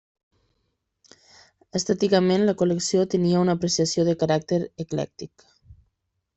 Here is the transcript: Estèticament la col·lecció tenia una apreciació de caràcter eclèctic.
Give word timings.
Estèticament 1.81 2.47
la 2.49 2.57
col·lecció 2.63 3.05
tenia 3.17 3.45
una 3.47 3.57
apreciació 3.59 4.09
de 4.11 4.19
caràcter 4.25 4.63
eclèctic. 4.87 5.49